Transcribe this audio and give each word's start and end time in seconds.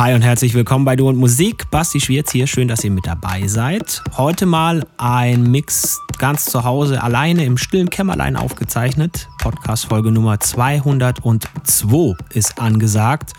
Hi 0.00 0.14
und 0.14 0.22
herzlich 0.22 0.54
willkommen 0.54 0.86
bei 0.86 0.96
Du 0.96 1.10
und 1.10 1.18
Musik. 1.18 1.70
Basti 1.70 2.00
Schwierz 2.00 2.32
hier, 2.32 2.46
schön, 2.46 2.68
dass 2.68 2.82
ihr 2.82 2.90
mit 2.90 3.06
dabei 3.06 3.46
seid. 3.46 4.02
Heute 4.16 4.46
mal 4.46 4.86
ein 4.96 5.42
Mix 5.42 6.00
ganz 6.16 6.46
zu 6.46 6.64
Hause, 6.64 7.02
alleine 7.02 7.44
im 7.44 7.58
stillen 7.58 7.90
Kämmerlein 7.90 8.34
aufgezeichnet. 8.36 9.28
Podcast-Folge 9.42 10.10
Nummer 10.10 10.40
202 10.40 12.16
ist 12.32 12.58
angesagt. 12.58 13.34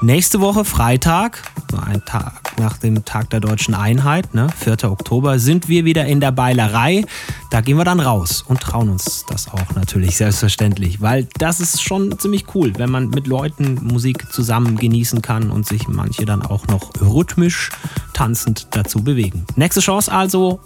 Nächste 0.00 0.40
Woche, 0.40 0.64
Freitag, 0.64 1.42
ein 1.86 2.04
Tag 2.04 2.58
nach 2.58 2.78
dem 2.78 3.04
Tag 3.04 3.30
der 3.30 3.40
deutschen 3.40 3.74
Einheit, 3.74 4.34
ne, 4.34 4.48
4. 4.58 4.90
Oktober, 4.90 5.38
sind 5.38 5.68
wir 5.68 5.84
wieder 5.84 6.06
in 6.06 6.20
der 6.20 6.32
Beilerei. 6.32 7.04
Da 7.50 7.60
gehen 7.60 7.76
wir 7.76 7.84
dann 7.84 8.00
raus 8.00 8.44
und 8.46 8.60
trauen 8.60 8.88
uns 8.88 9.24
das 9.28 9.48
auch 9.48 9.74
natürlich 9.74 10.16
selbstverständlich, 10.16 11.00
weil 11.00 11.26
das 11.38 11.60
ist 11.60 11.82
schon 11.82 12.18
ziemlich 12.18 12.46
cool, 12.54 12.72
wenn 12.76 12.90
man 12.90 13.10
mit 13.10 13.26
Leuten 13.26 13.78
Musik 13.82 14.32
zusammen 14.32 14.76
genießen 14.76 15.22
kann 15.22 15.50
und 15.50 15.66
sich 15.66 15.88
manche 15.88 16.24
dann 16.24 16.42
auch 16.42 16.66
noch 16.66 16.90
rhythmisch 17.00 17.70
tanzend 18.12 18.68
dazu 18.70 19.02
bewegen. 19.02 19.44
Nächste 19.56 19.80
Chance 19.80 20.12
also 20.12 20.60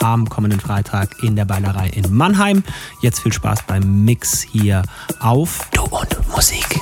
am 0.00 0.28
kommenden 0.28 0.60
Freitag 0.60 1.22
in 1.22 1.36
der 1.36 1.44
Beilerei 1.44 1.88
in 1.88 2.14
Mannheim. 2.14 2.62
Jetzt 3.02 3.20
viel 3.20 3.32
Spaß 3.32 3.64
beim 3.66 4.04
Mix 4.04 4.42
hier 4.42 4.82
auf 5.20 5.68
Du 5.72 5.82
und 5.82 6.28
Musik. 6.28 6.80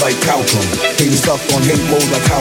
like 0.00 0.16
how 0.24 0.40
come? 0.48 0.64
Hating 0.96 1.12
stuff 1.12 1.40
on 1.54 1.62
hate 1.62 1.84
mode 1.90 2.08
like 2.10 2.24
how? 2.24 2.40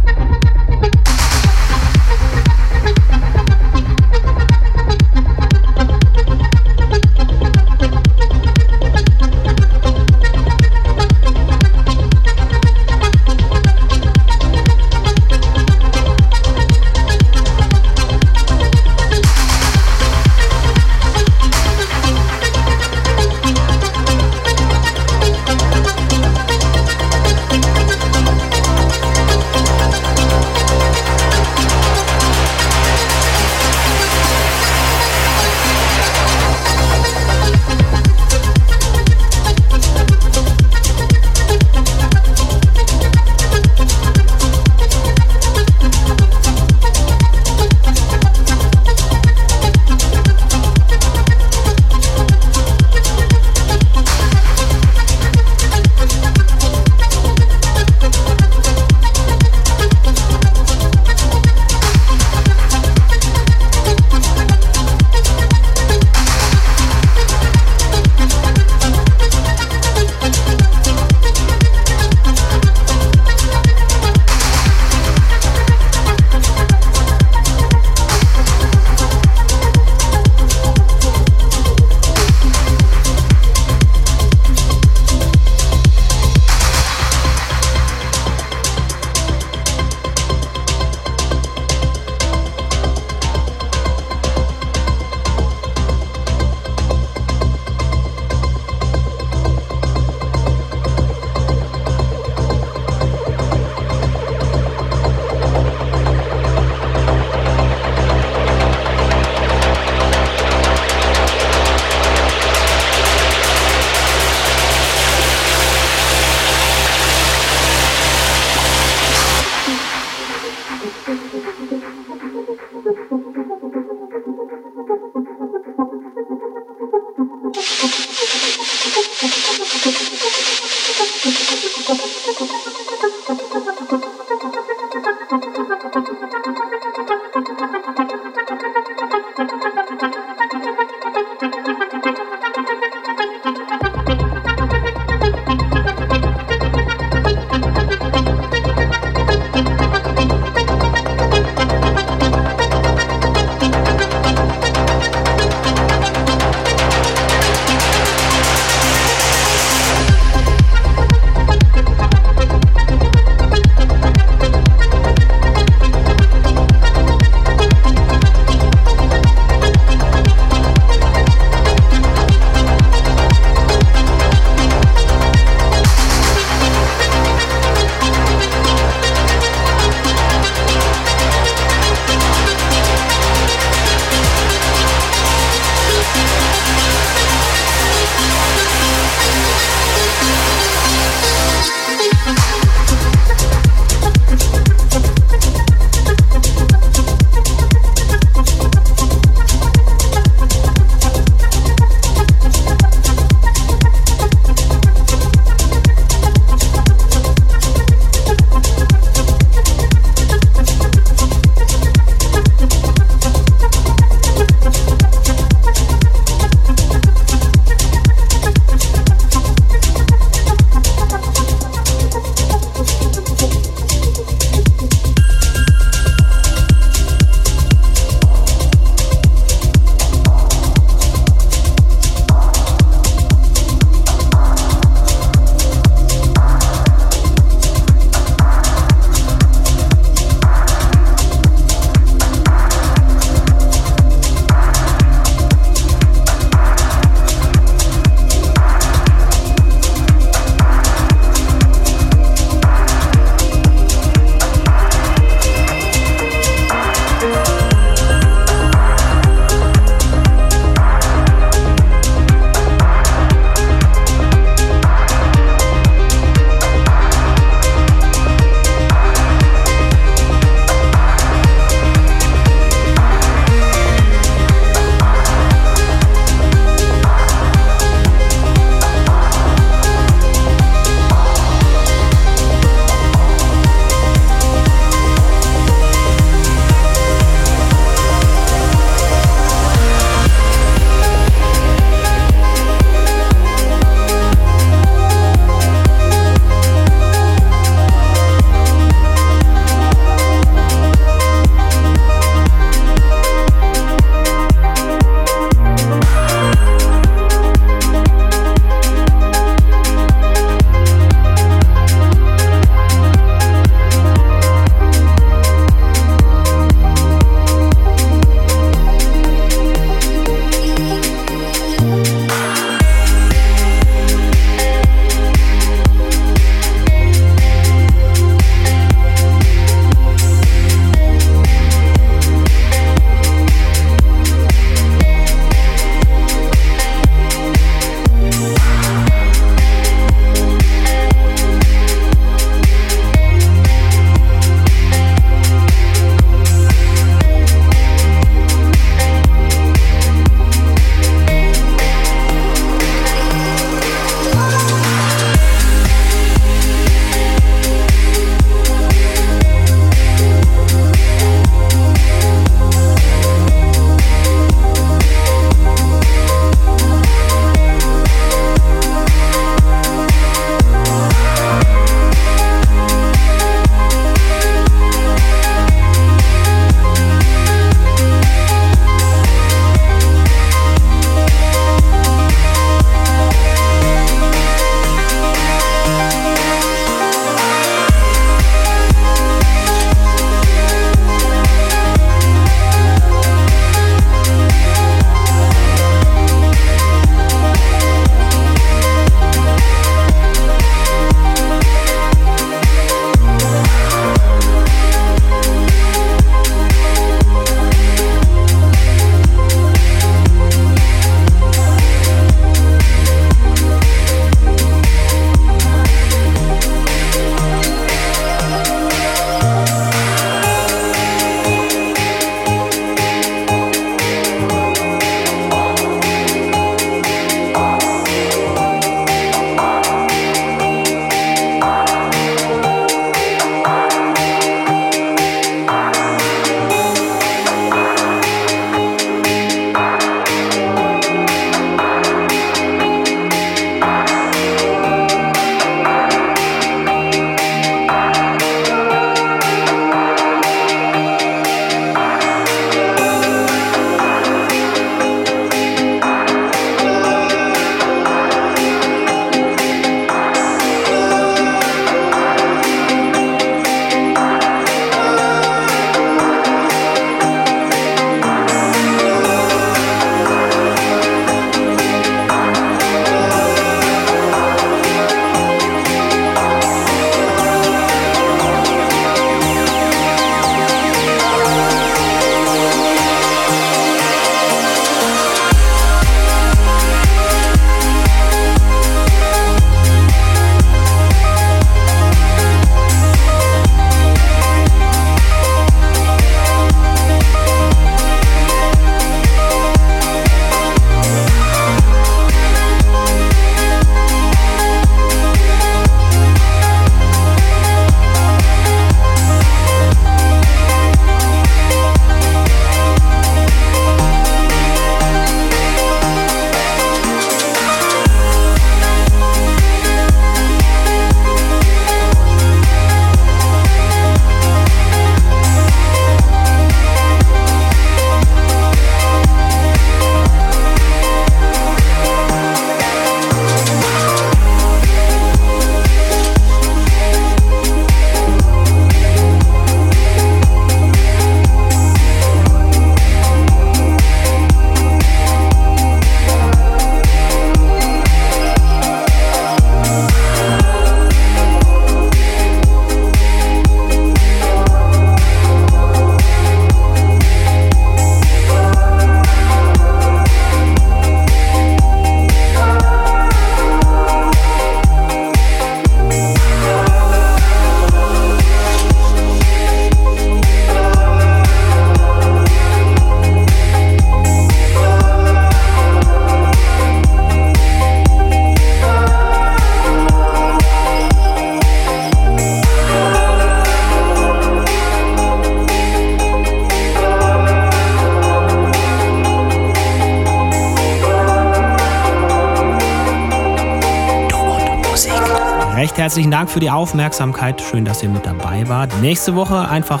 Herzlichen 596.14 596.30
Dank 596.30 596.48
für 596.48 596.60
die 596.60 596.70
Aufmerksamkeit. 596.70 597.60
Schön, 597.60 597.84
dass 597.84 598.00
ihr 598.04 598.08
mit 598.08 598.24
dabei 598.24 598.68
wart. 598.68 598.88
Nächste 599.00 599.34
Woche 599.34 599.68
einfach 599.68 600.00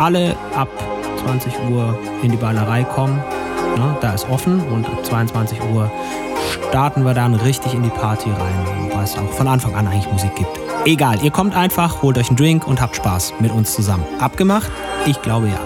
alle 0.00 0.34
ab 0.56 0.66
20 1.22 1.52
Uhr 1.70 1.96
in 2.24 2.32
die 2.32 2.36
Ballerei 2.36 2.82
kommen. 2.82 3.22
Ja, 3.76 3.96
da 4.00 4.12
ist 4.12 4.28
offen 4.28 4.60
und 4.72 4.84
ab 4.86 5.06
22 5.06 5.60
Uhr 5.72 5.88
starten 6.68 7.04
wir 7.04 7.14
dann 7.14 7.34
richtig 7.36 7.74
in 7.74 7.84
die 7.84 7.90
Party 7.90 8.28
rein, 8.28 8.90
weil 8.92 9.04
es 9.04 9.16
auch 9.16 9.30
von 9.34 9.46
Anfang 9.46 9.76
an 9.76 9.86
eigentlich 9.86 10.10
Musik 10.10 10.34
gibt. 10.34 10.50
Egal, 10.84 11.22
ihr 11.22 11.30
kommt 11.30 11.54
einfach, 11.54 12.02
holt 12.02 12.18
euch 12.18 12.26
einen 12.26 12.36
Drink 12.36 12.66
und 12.66 12.80
habt 12.80 12.96
Spaß 12.96 13.34
mit 13.38 13.52
uns 13.52 13.72
zusammen. 13.72 14.04
Abgemacht? 14.18 14.72
Ich 15.06 15.22
glaube 15.22 15.46
ja. 15.46 15.60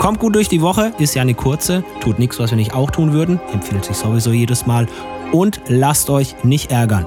Kommt 0.00 0.18
gut 0.18 0.34
durch 0.34 0.48
die 0.48 0.62
Woche, 0.62 0.92
ist 0.96 1.14
ja 1.14 1.20
eine 1.20 1.34
kurze, 1.34 1.84
tut 2.00 2.18
nichts, 2.18 2.38
was 2.38 2.52
wir 2.52 2.56
nicht 2.56 2.72
auch 2.72 2.90
tun 2.90 3.12
würden, 3.12 3.38
empfiehlt 3.52 3.84
sich 3.84 3.98
sowieso 3.98 4.30
jedes 4.30 4.64
Mal 4.64 4.86
und 5.30 5.60
lasst 5.68 6.08
euch 6.08 6.42
nicht 6.42 6.72
ärgern. 6.72 7.06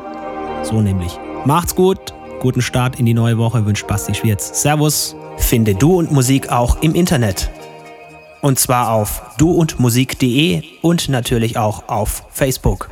So 0.61 0.79
nämlich. 0.79 1.17
Macht's 1.45 1.73
gut, 1.73 2.08
guten 2.39 2.61
Start 2.61 2.99
in 2.99 3.05
die 3.05 3.13
neue 3.13 3.37
Woche 3.37 3.65
wünscht 3.65 3.87
Basti 3.87 4.13
Schwierz. 4.15 4.61
Servus. 4.61 5.15
Finde 5.37 5.75
Du 5.75 5.97
und 5.97 6.11
Musik 6.11 6.49
auch 6.49 6.81
im 6.81 6.95
Internet. 6.95 7.49
Und 8.41 8.59
zwar 8.59 8.91
auf 8.91 9.21
duundmusik.de 9.37 10.63
und 10.81 11.09
natürlich 11.09 11.57
auch 11.57 11.87
auf 11.87 12.23
Facebook. 12.29 12.88